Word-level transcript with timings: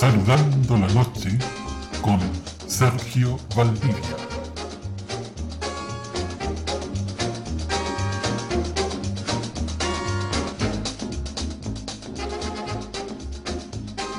Saludando 0.00 0.78
la 0.78 0.88
noche 0.94 1.28
con 2.00 2.18
Sergio 2.66 3.38
Valdivia. 3.54 3.94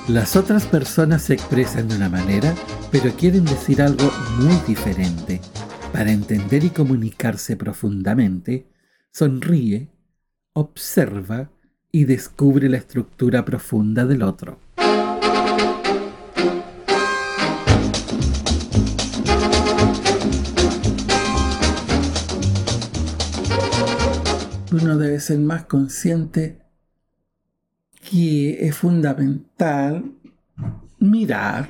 Las 0.07 0.35
otras 0.35 0.67
personas 0.67 1.23
se 1.23 1.33
expresan 1.33 1.87
de 1.87 1.95
una 1.95 2.09
manera, 2.09 2.53
pero 2.91 3.09
quieren 3.15 3.45
decir 3.45 3.81
algo 3.81 4.11
muy 4.37 4.55
diferente. 4.67 5.41
Para 5.91 6.11
entender 6.11 6.63
y 6.63 6.69
comunicarse 6.69 7.57
profundamente, 7.57 8.67
sonríe, 9.11 9.89
observa 10.53 11.49
y 11.91 12.03
descubre 12.05 12.69
la 12.69 12.77
estructura 12.77 13.43
profunda 13.43 14.05
del 14.05 14.21
otro. 14.21 14.59
Uno 24.71 24.97
debe 24.97 25.19
ser 25.19 25.37
más 25.39 25.65
consciente 25.65 26.61
que 28.09 28.65
es 28.65 28.77
fundamental 28.77 30.13
mirar 30.97 31.67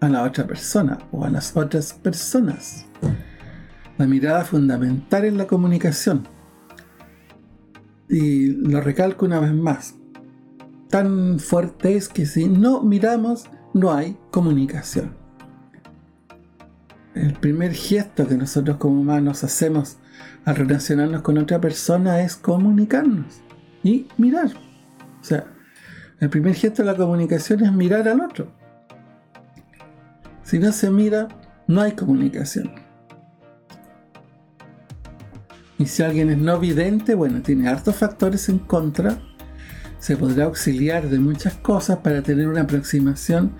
a 0.00 0.08
la 0.08 0.24
otra 0.24 0.48
persona 0.48 0.98
o 1.12 1.24
a 1.24 1.30
las 1.30 1.56
otras 1.56 1.92
personas. 1.92 2.86
La 3.98 4.06
mirada 4.06 4.44
fundamental 4.44 5.24
en 5.24 5.38
la 5.38 5.46
comunicación. 5.46 6.26
Y 8.08 8.48
lo 8.48 8.80
recalco 8.80 9.26
una 9.26 9.38
vez 9.38 9.54
más. 9.54 9.94
Tan 10.90 11.38
fuerte 11.38 11.96
es 11.96 12.08
que 12.08 12.26
si 12.26 12.48
no 12.48 12.82
miramos, 12.82 13.44
no 13.74 13.92
hay 13.92 14.16
comunicación. 14.32 15.16
El 17.14 17.32
primer 17.34 17.74
gesto 17.74 18.26
que 18.26 18.36
nosotros 18.36 18.76
como 18.76 19.00
humanos 19.00 19.44
hacemos 19.44 19.98
al 20.44 20.56
relacionarnos 20.56 21.22
con 21.22 21.38
otra 21.38 21.60
persona 21.60 22.20
es 22.20 22.36
comunicarnos 22.36 23.42
y 23.82 24.06
mirar. 24.16 24.50
O 25.20 25.24
sea, 25.24 25.44
el 26.20 26.30
primer 26.30 26.54
gesto 26.54 26.82
de 26.82 26.92
la 26.92 26.96
comunicación 26.96 27.64
es 27.64 27.72
mirar 27.72 28.08
al 28.08 28.20
otro. 28.20 28.52
Si 30.42 30.58
no 30.58 30.72
se 30.72 30.90
mira, 30.90 31.28
no 31.66 31.80
hay 31.80 31.92
comunicación. 31.92 32.70
Y 35.78 35.86
si 35.86 36.02
alguien 36.02 36.30
es 36.30 36.38
no 36.38 36.58
vidente, 36.58 37.14
bueno, 37.14 37.42
tiene 37.42 37.68
hartos 37.68 37.96
factores 37.96 38.48
en 38.48 38.60
contra, 38.60 39.18
se 39.98 40.16
podrá 40.16 40.44
auxiliar 40.44 41.08
de 41.08 41.18
muchas 41.18 41.54
cosas 41.54 41.98
para 41.98 42.22
tener 42.22 42.48
una 42.48 42.62
aproximación, 42.62 43.52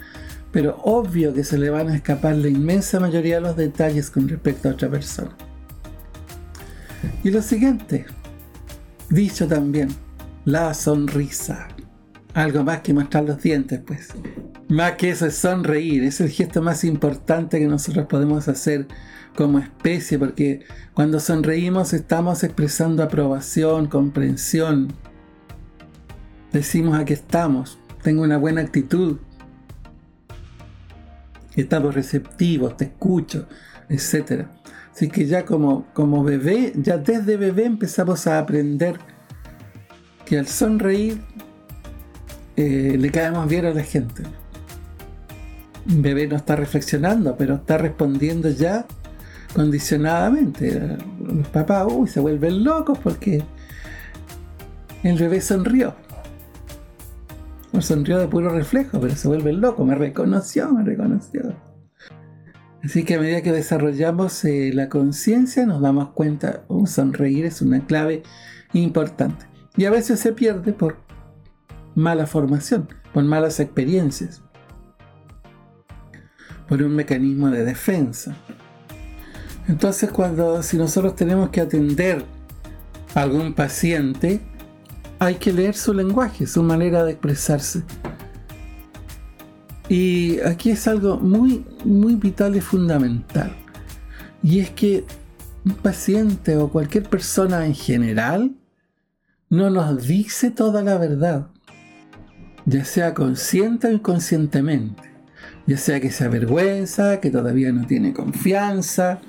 pero 0.52 0.78
obvio 0.84 1.34
que 1.34 1.44
se 1.44 1.58
le 1.58 1.68
van 1.68 1.88
a 1.88 1.96
escapar 1.96 2.36
la 2.36 2.48
inmensa 2.48 3.00
mayoría 3.00 3.34
de 3.34 3.40
los 3.42 3.56
detalles 3.56 4.10
con 4.10 4.28
respecto 4.28 4.68
a 4.68 4.72
otra 4.72 4.88
persona. 4.88 5.36
Y 7.26 7.32
lo 7.32 7.42
siguiente, 7.42 8.06
dicho 9.10 9.48
también, 9.48 9.88
la 10.44 10.72
sonrisa. 10.74 11.66
Algo 12.34 12.62
más 12.62 12.82
que 12.82 12.94
mostrar 12.94 13.24
los 13.24 13.42
dientes, 13.42 13.80
pues. 13.84 14.10
Más 14.68 14.92
que 14.92 15.10
eso 15.10 15.26
es 15.26 15.34
sonreír, 15.34 16.04
es 16.04 16.20
el 16.20 16.28
gesto 16.28 16.62
más 16.62 16.84
importante 16.84 17.58
que 17.58 17.66
nosotros 17.66 18.06
podemos 18.06 18.46
hacer 18.46 18.86
como 19.34 19.58
especie, 19.58 20.20
porque 20.20 20.60
cuando 20.94 21.18
sonreímos 21.18 21.94
estamos 21.94 22.44
expresando 22.44 23.02
aprobación, 23.02 23.88
comprensión. 23.88 24.92
Decimos 26.52 26.96
aquí 26.96 27.14
estamos, 27.14 27.76
tengo 28.04 28.22
una 28.22 28.36
buena 28.36 28.60
actitud, 28.60 29.18
estamos 31.56 31.92
receptivos, 31.92 32.76
te 32.76 32.84
escucho, 32.84 33.48
etc. 33.88 34.46
Así 34.96 35.08
que 35.08 35.26
ya 35.26 35.44
como, 35.44 35.84
como 35.92 36.24
bebé, 36.24 36.72
ya 36.74 36.96
desde 36.96 37.36
bebé 37.36 37.66
empezamos 37.66 38.26
a 38.26 38.38
aprender 38.38 38.96
que 40.24 40.38
al 40.38 40.46
sonreír 40.46 41.20
eh, 42.56 42.96
le 42.98 43.10
caemos 43.10 43.46
bien 43.46 43.66
a 43.66 43.74
la 43.74 43.82
gente. 43.82 44.22
Bebé 45.84 46.26
no 46.26 46.36
está 46.36 46.56
reflexionando, 46.56 47.36
pero 47.36 47.56
está 47.56 47.76
respondiendo 47.76 48.48
ya 48.48 48.86
condicionadamente. 49.54 50.96
Los 51.22 51.46
papás, 51.48 51.86
uy, 51.90 52.08
se 52.08 52.20
vuelven 52.20 52.64
locos 52.64 52.98
porque 52.98 53.44
el 55.02 55.18
bebé 55.18 55.42
sonrió. 55.42 55.94
No 57.70 57.82
sonrió 57.82 58.16
de 58.18 58.28
puro 58.28 58.48
reflejo, 58.48 58.98
pero 58.98 59.14
se 59.14 59.28
vuelve 59.28 59.52
loco. 59.52 59.84
Me 59.84 59.94
reconoció, 59.94 60.72
me 60.72 60.82
reconoció. 60.82 61.65
Así 62.86 63.02
que 63.02 63.16
a 63.16 63.20
medida 63.20 63.42
que 63.42 63.50
desarrollamos 63.50 64.44
eh, 64.44 64.70
la 64.72 64.88
conciencia, 64.88 65.66
nos 65.66 65.82
damos 65.82 66.10
cuenta, 66.10 66.62
un 66.68 66.86
sonreír 66.86 67.44
es 67.44 67.60
una 67.60 67.84
clave 67.84 68.22
importante. 68.74 69.44
Y 69.76 69.86
a 69.86 69.90
veces 69.90 70.20
se 70.20 70.32
pierde 70.32 70.72
por 70.72 70.96
mala 71.96 72.28
formación, 72.28 72.88
por 73.12 73.24
malas 73.24 73.58
experiencias, 73.58 74.40
por 76.68 76.80
un 76.80 76.94
mecanismo 76.94 77.50
de 77.50 77.64
defensa. 77.64 78.36
Entonces 79.66 80.08
cuando 80.12 80.62
si 80.62 80.76
nosotros 80.76 81.16
tenemos 81.16 81.50
que 81.50 81.62
atender 81.62 82.24
a 83.16 83.22
algún 83.22 83.52
paciente, 83.52 84.40
hay 85.18 85.34
que 85.34 85.52
leer 85.52 85.74
su 85.74 85.92
lenguaje, 85.92 86.46
su 86.46 86.62
manera 86.62 87.02
de 87.02 87.12
expresarse. 87.12 87.82
Y 89.88 90.40
aquí 90.40 90.70
es 90.70 90.88
algo 90.88 91.18
muy, 91.18 91.64
muy 91.84 92.16
vital 92.16 92.56
y 92.56 92.60
fundamental. 92.60 93.54
Y 94.42 94.58
es 94.58 94.70
que 94.70 95.04
un 95.64 95.74
paciente 95.74 96.56
o 96.56 96.68
cualquier 96.68 97.04
persona 97.04 97.66
en 97.66 97.74
general 97.74 98.54
no 99.48 99.70
nos 99.70 100.06
dice 100.06 100.50
toda 100.50 100.82
la 100.82 100.98
verdad, 100.98 101.48
ya 102.64 102.84
sea 102.84 103.14
consciente 103.14 103.86
o 103.86 103.92
inconscientemente, 103.92 105.02
ya 105.66 105.76
sea 105.76 106.00
que 106.00 106.10
se 106.10 106.24
avergüenza, 106.24 107.20
que 107.20 107.30
todavía 107.30 107.72
no 107.72 107.86
tiene 107.86 108.12
confianza, 108.12 109.20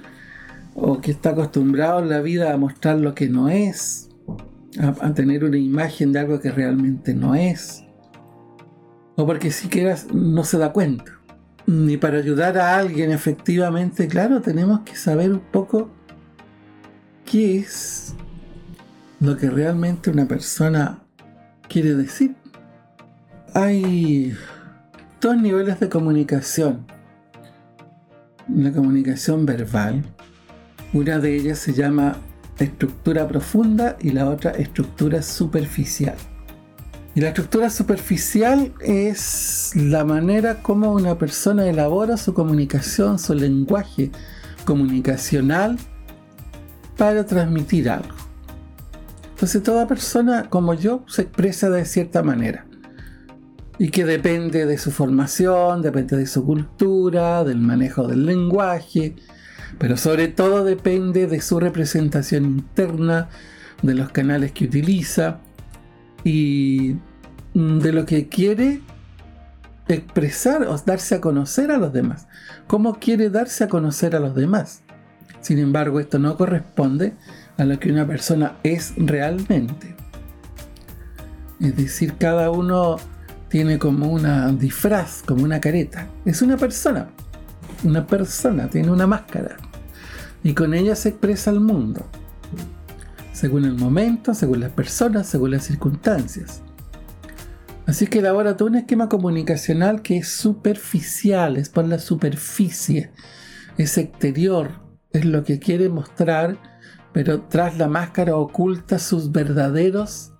o 0.73 1.01
que 1.01 1.11
está 1.11 1.31
acostumbrado 1.31 1.99
en 2.01 2.09
la 2.09 2.21
vida 2.21 2.53
a 2.53 2.57
mostrar 2.57 2.99
lo 2.99 3.15
que 3.15 3.29
no 3.29 3.49
es, 3.49 4.09
a, 4.79 5.13
tener 5.13 5.43
una 5.43 5.57
imagen 5.57 6.11
de 6.11 6.19
algo 6.19 6.39
que 6.39 6.51
realmente 6.51 7.15
no 7.15 7.33
es, 7.33 7.83
o 9.17 9.25
porque 9.25 9.51
siquiera 9.51 9.97
no 10.13 10.43
se 10.43 10.57
da 10.57 10.71
cuenta. 10.71 11.11
Ni 11.65 11.97
para 11.97 12.19
ayudar 12.19 12.57
a 12.57 12.77
alguien 12.77 13.11
efectivamente, 13.11 14.07
claro, 14.07 14.41
tenemos 14.41 14.81
que 14.81 14.95
saber 14.95 15.33
un 15.33 15.39
poco 15.39 15.89
qué 17.25 17.57
es 17.57 18.13
lo 19.19 19.35
que 19.35 19.49
realmente 19.49 20.11
una 20.11 20.27
persona 20.27 20.99
quiere 21.67 21.95
decir. 21.95 22.35
Hay 23.55 24.33
dos 25.19 25.35
niveles 25.35 25.79
de 25.79 25.89
comunicación. 25.89 26.85
La 28.47 28.71
comunicación 28.71 29.47
verbal. 29.47 30.05
Una 30.93 31.17
de 31.17 31.35
ellas 31.35 31.57
se 31.57 31.73
llama 31.73 32.17
estructura 32.59 33.27
profunda 33.27 33.97
y 33.99 34.11
la 34.11 34.29
otra 34.29 34.51
estructura 34.51 35.23
superficial. 35.23 36.15
Y 37.17 37.19
la 37.19 37.29
estructura 37.29 37.71
superficial 37.71 38.75
es 38.79 39.71
la 39.73 40.05
manera 40.05 40.61
como 40.61 40.91
una 40.91 41.17
persona 41.17 41.67
elabora 41.67 42.15
su 42.15 42.35
comunicación, 42.35 43.17
su 43.17 43.33
lenguaje 43.33 44.11
comunicacional 44.65 45.79
para 46.95 47.25
transmitir 47.25 47.89
algo. 47.89 48.13
Entonces 49.31 49.63
toda 49.63 49.87
persona 49.87 50.47
como 50.47 50.75
yo 50.75 51.05
se 51.07 51.23
expresa 51.23 51.71
de 51.71 51.85
cierta 51.85 52.21
manera. 52.21 52.67
Y 53.79 53.89
que 53.89 54.05
depende 54.05 54.67
de 54.67 54.77
su 54.77 54.91
formación, 54.91 55.81
depende 55.81 56.17
de 56.17 56.27
su 56.27 56.45
cultura, 56.45 57.43
del 57.43 57.57
manejo 57.57 58.07
del 58.07 58.27
lenguaje, 58.27 59.15
pero 59.79 59.97
sobre 59.97 60.27
todo 60.27 60.63
depende 60.63 61.25
de 61.25 61.41
su 61.41 61.59
representación 61.59 62.45
interna, 62.45 63.29
de 63.81 63.95
los 63.95 64.11
canales 64.11 64.51
que 64.51 64.65
utiliza 64.65 65.39
y 66.23 66.95
de 67.57 67.91
lo 67.91 68.05
que 68.05 68.27
quiere 68.27 68.81
expresar 69.87 70.61
o 70.67 70.77
darse 70.77 71.15
a 71.15 71.21
conocer 71.21 71.71
a 71.71 71.77
los 71.77 71.91
demás. 71.91 72.27
¿Cómo 72.67 72.99
quiere 72.99 73.31
darse 73.31 73.63
a 73.63 73.67
conocer 73.67 74.15
a 74.15 74.19
los 74.19 74.35
demás? 74.35 74.83
Sin 75.41 75.57
embargo, 75.57 75.99
esto 75.99 76.19
no 76.19 76.37
corresponde 76.37 77.15
a 77.57 77.65
lo 77.65 77.79
que 77.79 77.91
una 77.91 78.05
persona 78.05 78.57
es 78.61 78.93
realmente. 78.95 79.95
Es 81.59 81.75
decir, 81.75 82.13
cada 82.19 82.51
uno 82.51 82.97
tiene 83.49 83.79
como 83.79 84.07
una 84.07 84.51
disfraz, 84.51 85.23
como 85.23 85.43
una 85.43 85.59
careta. 85.59 86.07
Es 86.25 86.43
una 86.43 86.57
persona. 86.57 87.09
Una 87.83 88.05
persona, 88.05 88.69
tiene 88.69 88.91
una 88.91 89.07
máscara. 89.07 89.57
Y 90.43 90.53
con 90.53 90.75
ella 90.75 90.95
se 90.95 91.09
expresa 91.09 91.49
el 91.49 91.61
mundo. 91.61 92.05
Según 93.33 93.65
el 93.65 93.73
momento, 93.73 94.35
según 94.35 94.59
las 94.59 94.71
personas, 94.71 95.25
según 95.25 95.51
las 95.51 95.63
circunstancias. 95.63 96.61
Así 97.87 98.07
que 98.07 98.19
elabora 98.19 98.57
todo 98.57 98.67
un 98.67 98.75
esquema 98.75 99.07
comunicacional 99.07 100.01
que 100.01 100.17
es 100.17 100.27
superficial, 100.27 101.55
es 101.55 101.69
por 101.69 101.87
la 101.87 101.99
superficie, 101.99 103.13
es 103.77 103.97
exterior, 103.97 104.81
es 105.13 105.23
lo 105.23 105.45
que 105.45 105.57
quiere 105.57 105.87
mostrar, 105.87 106.57
pero 107.13 107.43
tras 107.43 107.77
la 107.77 107.87
máscara 107.87 108.35
oculta 108.35 108.99
sus 108.99 109.31
verdaderos 109.31 110.33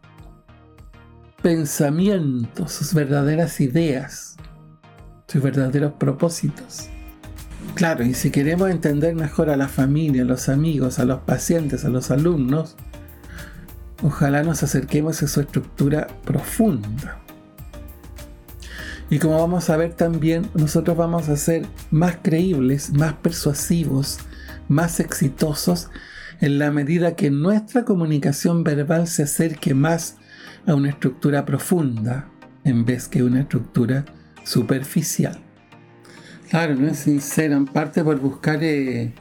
pensamientos, 1.42 2.74
sus 2.74 2.94
verdaderas 2.94 3.62
ideas, 3.62 4.36
sus 5.28 5.42
verdaderos 5.42 5.94
propósitos. 5.94 6.90
Claro, 7.76 8.04
y 8.04 8.14
si 8.14 8.30
queremos 8.30 8.70
entender 8.70 9.16
mejor 9.16 9.50
a 9.50 9.56
la 9.56 9.70
familia, 9.70 10.24
a 10.24 10.26
los 10.26 10.50
amigos, 10.50 11.00
a 11.00 11.06
los 11.06 11.22
pacientes, 11.22 11.86
a 11.86 11.90
los 11.90 12.12
alumnos, 12.12 12.76
ojalá 14.04 14.44
nos 14.44 14.64
acerquemos 14.64 15.24
a 15.24 15.30
su 15.30 15.40
estructura 15.40 16.08
profunda. 16.26 17.22
Y 19.09 19.19
como 19.19 19.39
vamos 19.39 19.69
a 19.69 19.77
ver 19.77 19.94
también, 19.94 20.50
nosotros 20.54 20.98
vamos 20.98 21.30
a 21.30 21.38
ser 21.38 21.65
más 21.92 22.18
creíbles, 22.21 22.92
más 22.94 23.13
persuasivos, 23.13 24.19
más 24.68 25.00
exitosos 25.00 25.89
en 26.42 26.59
la 26.59 26.71
medida 26.71 27.15
que 27.15 27.31
nuestra 27.31 27.86
comunicación 27.86 28.63
verbal 28.63 29.07
se 29.07 29.24
acerque 29.24 29.74
más 29.74 30.18
a 30.65 30.75
una 30.75 30.89
estructura 30.89 31.45
profunda 31.45 32.30
en 32.63 32.86
vez 32.86 33.07
que 33.07 33.24
una 33.24 33.42
estructura 33.42 34.06
superficial. 34.44 35.39
Claro, 36.50 36.75
no 36.75 36.88
es 36.88 37.00
sincero, 37.00 37.56
en 37.56 37.65
parte 37.65 38.03
por 38.03 38.19
buscar 38.19 38.60
eh, 38.62 39.13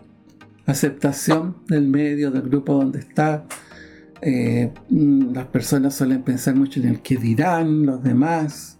aceptación 0.66 1.56
del 1.68 1.88
medio, 1.88 2.30
del 2.30 2.42
grupo 2.42 2.74
donde 2.74 3.00
está. 3.00 3.44
Eh, 4.20 4.72
mm, 4.90 5.32
las 5.34 5.46
personas 5.46 5.94
suelen 5.94 6.22
pensar 6.22 6.54
mucho 6.54 6.80
en 6.80 6.88
el 6.88 7.00
que 7.00 7.16
dirán 7.16 7.86
los 7.86 8.02
demás, 8.02 8.75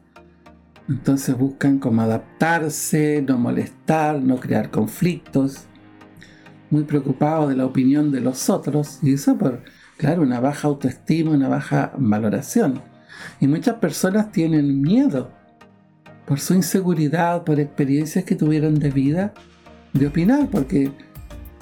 entonces 0.88 1.36
buscan 1.36 1.78
como 1.78 2.02
adaptarse, 2.02 3.24
no 3.26 3.38
molestar, 3.38 4.20
no 4.20 4.36
crear 4.36 4.70
conflictos, 4.70 5.66
muy 6.70 6.84
preocupados 6.84 7.48
de 7.48 7.56
la 7.56 7.66
opinión 7.66 8.10
de 8.12 8.20
los 8.20 8.48
otros, 8.50 8.98
y 9.02 9.14
eso 9.14 9.36
por, 9.36 9.62
claro, 9.96 10.22
una 10.22 10.40
baja 10.40 10.68
autoestima, 10.68 11.32
una 11.32 11.48
baja 11.48 11.92
valoración. 11.96 12.82
Y 13.40 13.48
muchas 13.48 13.76
personas 13.76 14.30
tienen 14.32 14.80
miedo 14.80 15.30
por 16.26 16.40
su 16.40 16.54
inseguridad, 16.54 17.44
por 17.44 17.60
experiencias 17.60 18.24
que 18.24 18.34
tuvieron 18.34 18.78
de 18.78 18.90
vida, 18.90 19.32
de 19.92 20.08
opinar, 20.08 20.48
porque 20.50 20.92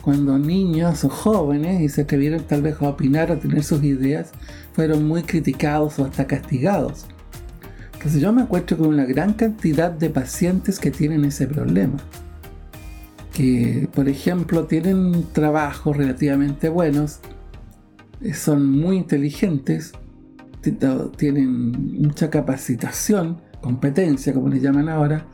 cuando 0.02 0.38
niños 0.38 1.04
o 1.04 1.08
jóvenes 1.08 1.80
y 1.80 1.88
se 1.88 2.02
atrevieron 2.02 2.42
tal 2.42 2.62
vez 2.62 2.80
a 2.80 2.88
opinar, 2.88 3.30
a 3.30 3.38
tener 3.38 3.62
sus 3.62 3.82
ideas, 3.82 4.32
fueron 4.72 5.06
muy 5.06 5.22
criticados 5.22 5.98
o 5.98 6.04
hasta 6.04 6.26
castigados. 6.26 7.06
Entonces 8.04 8.20
yo 8.20 8.34
me 8.34 8.42
encuentro 8.42 8.76
con 8.76 8.88
una 8.88 9.06
gran 9.06 9.32
cantidad 9.32 9.90
de 9.90 10.10
pacientes 10.10 10.78
que 10.78 10.90
tienen 10.90 11.24
ese 11.24 11.46
problema. 11.46 11.96
Que, 13.32 13.88
por 13.94 14.10
ejemplo, 14.10 14.66
tienen 14.66 15.24
trabajos 15.32 15.96
relativamente 15.96 16.68
buenos, 16.68 17.20
eh, 18.20 18.34
son 18.34 18.70
muy 18.70 18.98
inteligentes, 18.98 19.94
tienen 21.16 21.70
mucha 22.02 22.28
capacitación, 22.28 23.40
competencia, 23.62 24.34
como 24.34 24.50
le 24.50 24.60
llaman 24.60 24.90
ahora, 24.90 25.24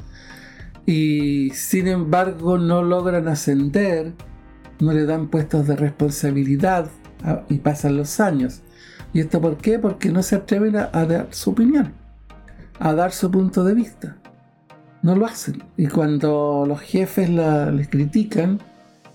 y 0.87 1.50
sin 1.50 1.88
embargo 1.88 2.56
no 2.56 2.84
logran 2.84 3.26
ascender, 3.26 4.12
no 4.78 4.93
le 4.93 5.06
dan 5.06 5.26
puestos 5.26 5.66
de 5.66 5.75
responsabilidad 5.75 6.88
ah, 7.25 7.43
y 7.49 7.58
pasan 7.58 7.96
los 7.96 8.20
años. 8.20 8.62
¿Y 9.12 9.19
esto 9.19 9.40
por 9.40 9.56
qué? 9.56 9.81
Porque 9.81 10.12
no 10.12 10.23
se 10.23 10.37
atreven 10.37 10.76
a 10.76 11.05
dar 11.05 11.26
su 11.32 11.50
opinión 11.50 12.00
a 12.80 12.94
dar 12.94 13.12
su 13.12 13.30
punto 13.30 13.62
de 13.62 13.74
vista. 13.74 14.16
No 15.02 15.14
lo 15.14 15.26
hacen. 15.26 15.62
Y 15.76 15.86
cuando 15.86 16.64
los 16.66 16.80
jefes 16.80 17.28
les 17.28 17.88
critican 17.88 18.58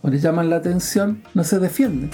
o 0.01 0.09
les 0.09 0.21
llaman 0.21 0.50
la 0.50 0.57
atención, 0.57 1.23
no 1.33 1.44
se 1.44 1.59
defienden. 1.59 2.12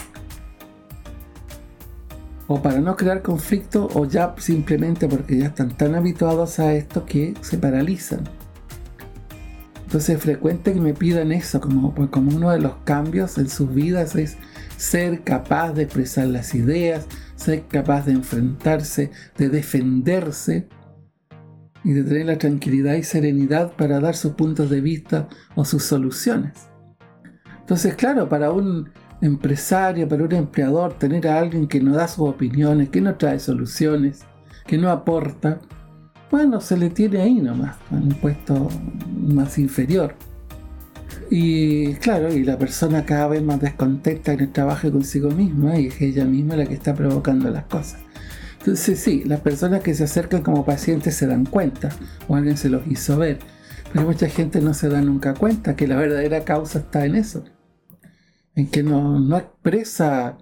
O 2.48 2.62
para 2.62 2.80
no 2.80 2.96
crear 2.96 3.22
conflicto 3.22 3.90
o 3.94 4.06
ya 4.06 4.34
simplemente 4.38 5.08
porque 5.08 5.38
ya 5.38 5.48
están 5.48 5.76
tan 5.78 5.96
habituados 5.96 6.60
a 6.60 6.74
esto 6.74 7.06
que 7.06 7.34
se 7.42 7.58
paralizan. 7.58 8.24
Entonces 9.84 10.16
es 10.16 10.22
frecuente 10.22 10.74
que 10.74 10.80
me 10.80 10.94
pidan 10.94 11.34
eso, 11.34 11.60
como, 11.60 11.94
como 12.10 12.34
uno 12.34 12.52
de 12.52 12.60
los 12.60 12.76
cambios 12.86 13.38
en 13.38 13.50
sus 13.50 13.74
vidas 13.74 14.16
es 14.16 14.38
ser 14.78 15.24
capaz 15.24 15.74
de 15.74 15.84
expresar 15.84 16.28
las 16.28 16.56
ideas, 16.56 17.08
ser 17.36 17.68
capaz 17.68 18.06
de 18.06 18.14
enfrentarse, 18.14 19.12
de 19.38 19.50
defenderse 19.50 20.70
y 21.84 21.94
de 21.94 22.04
tener 22.04 22.26
la 22.26 22.38
tranquilidad 22.38 22.96
y 22.96 23.04
serenidad 23.04 23.74
para 23.74 24.00
dar 24.00 24.16
sus 24.16 24.34
puntos 24.34 24.70
de 24.70 24.82
vista 24.82 25.28
o 25.56 25.66
sus 25.66 25.84
soluciones. 25.84 26.70
Entonces, 27.60 27.96
claro, 27.96 28.28
para 28.30 28.52
un 28.52 28.90
empresario, 29.22 30.08
para 30.08 30.24
un 30.24 30.34
empleador, 30.34 30.94
tener 30.94 31.28
a 31.28 31.40
alguien 31.40 31.68
que 31.68 31.80
no 31.80 31.96
da 31.96 32.08
sus 32.08 32.28
opiniones, 32.28 32.90
que 32.90 33.02
no 33.02 33.16
trae 33.16 33.40
soluciones, 33.40 34.22
que 34.66 34.78
no 34.78 34.90
aporta, 34.90 35.60
bueno, 36.30 36.62
se 36.62 36.78
le 36.78 36.90
tiene 36.90 37.22
ahí 37.22 37.36
nomás, 37.36 37.78
en 37.92 38.04
un 38.04 38.14
puesto 38.14 38.70
más 39.18 39.58
inferior. 39.58 40.16
Y 41.30 41.94
claro, 41.96 42.34
y 42.34 42.44
la 42.44 42.58
persona 42.58 43.06
cada 43.06 43.28
vez 43.28 43.44
más 43.44 43.60
descontenta 43.60 44.34
en 44.34 44.42
el 44.42 44.52
trabajo 44.52 44.92
consigo 44.92 45.30
misma 45.32 45.78
y 45.78 45.88
es 45.88 46.02
ella 46.02 46.26
misma 46.26 46.56
la 46.56 46.66
que 46.66 46.74
está 46.74 46.94
provocando 46.94 47.50
las 47.50 47.66
cosas. 47.66 48.02
Entonces 48.62 49.00
sí, 49.00 49.24
las 49.26 49.42
personas 49.42 49.82
que 49.82 49.96
se 49.96 50.04
acercan 50.04 50.44
como 50.44 50.64
pacientes 50.64 51.16
se 51.16 51.26
dan 51.26 51.46
cuenta 51.46 51.90
o 52.28 52.36
alguien 52.36 52.58
se 52.58 52.70
los 52.70 52.86
hizo 52.86 53.18
ver, 53.18 53.40
pero 53.92 54.06
mucha 54.06 54.30
gente 54.30 54.62
no 54.62 54.76
se 54.76 54.88
da 54.88 55.02
nunca 55.02 55.34
cuenta 55.34 55.76
que 55.76 55.88
la 55.88 55.96
verdadera 55.96 56.46
causa 56.46 56.78
está 56.78 57.04
en 57.08 57.16
eso, 57.16 57.44
en 58.54 58.68
que 58.68 58.84
no, 58.84 59.20
no 59.20 59.38
expresa 59.38 60.38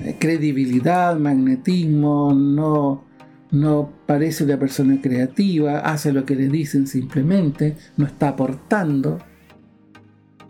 eh, 0.00 0.16
credibilidad, 0.18 1.16
magnetismo, 1.16 2.34
no, 2.34 3.04
no 3.52 3.92
parece 4.06 4.42
una 4.42 4.58
persona 4.58 5.00
creativa, 5.00 5.78
hace 5.78 6.12
lo 6.12 6.24
que 6.24 6.34
le 6.34 6.48
dicen 6.48 6.88
simplemente, 6.88 7.76
no 7.96 8.06
está 8.06 8.30
aportando. 8.30 9.18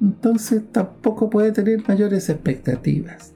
Entonces 0.01 0.63
tampoco 0.73 1.29
puede 1.29 1.53
tener 1.53 1.87
mayores 1.87 2.31
expectativas. 2.31 3.35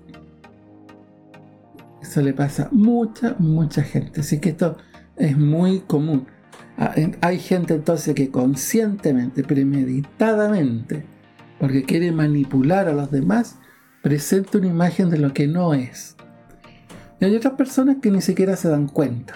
Eso 2.16 2.24
le 2.24 2.32
pasa 2.32 2.62
a 2.62 2.68
mucha, 2.72 3.36
mucha 3.38 3.82
gente. 3.82 4.22
Así 4.22 4.40
que 4.40 4.48
esto 4.48 4.78
es 5.18 5.36
muy 5.36 5.80
común. 5.80 6.26
Ah, 6.78 6.94
hay 7.20 7.38
gente 7.38 7.74
entonces 7.74 8.14
que 8.14 8.30
conscientemente, 8.30 9.44
premeditadamente, 9.44 11.04
porque 11.60 11.82
quiere 11.82 12.12
manipular 12.12 12.88
a 12.88 12.94
los 12.94 13.10
demás, 13.10 13.58
presenta 14.02 14.56
una 14.56 14.68
imagen 14.68 15.10
de 15.10 15.18
lo 15.18 15.34
que 15.34 15.46
no 15.46 15.74
es. 15.74 16.16
Y 17.20 17.26
hay 17.26 17.36
otras 17.36 17.52
personas 17.52 17.98
que 18.00 18.10
ni 18.10 18.22
siquiera 18.22 18.56
se 18.56 18.70
dan 18.70 18.88
cuenta. 18.88 19.34